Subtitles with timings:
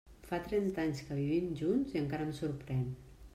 [0.29, 2.83] Fa trenta anys que vivim junts i encara em sorprèn.